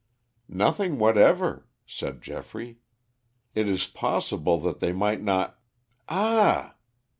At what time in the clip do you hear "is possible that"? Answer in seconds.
3.69-4.79